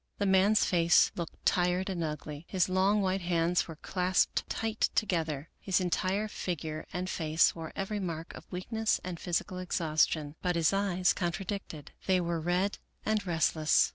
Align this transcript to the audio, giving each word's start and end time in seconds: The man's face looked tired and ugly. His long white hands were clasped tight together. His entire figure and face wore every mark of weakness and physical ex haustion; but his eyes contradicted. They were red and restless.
The 0.17 0.25
man's 0.25 0.65
face 0.65 1.11
looked 1.15 1.45
tired 1.45 1.87
and 1.87 2.03
ugly. 2.03 2.45
His 2.49 2.67
long 2.67 3.03
white 3.03 3.21
hands 3.21 3.67
were 3.67 3.75
clasped 3.75 4.49
tight 4.49 4.89
together. 4.95 5.49
His 5.59 5.79
entire 5.79 6.27
figure 6.27 6.87
and 6.91 7.07
face 7.07 7.53
wore 7.53 7.71
every 7.75 7.99
mark 7.99 8.33
of 8.33 8.51
weakness 8.51 8.99
and 9.03 9.19
physical 9.19 9.59
ex 9.59 9.77
haustion; 9.77 10.33
but 10.41 10.55
his 10.55 10.73
eyes 10.73 11.13
contradicted. 11.13 11.91
They 12.07 12.19
were 12.19 12.41
red 12.41 12.79
and 13.05 13.23
restless. 13.27 13.89